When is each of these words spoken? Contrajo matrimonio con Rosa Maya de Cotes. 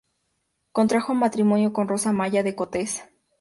Contrajo 0.71 1.13
matrimonio 1.13 1.73
con 1.73 1.87
Rosa 1.87 2.11
Maya 2.11 2.41
de 2.41 2.55
Cotes. 2.55 3.03